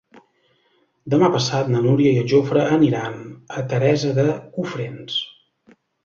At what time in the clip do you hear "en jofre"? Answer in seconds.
2.21-2.63